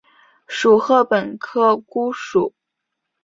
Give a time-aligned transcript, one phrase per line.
[0.47, 2.55] 属禾本科菰属。